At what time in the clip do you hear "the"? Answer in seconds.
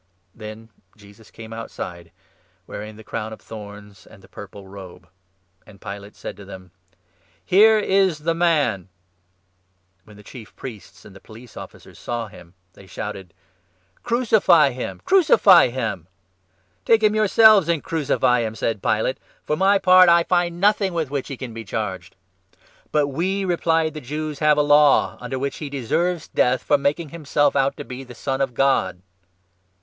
2.95-3.03, 4.21-4.27, 8.21-8.33, 10.17-10.23, 11.15-11.19, 23.93-24.01, 28.03-28.15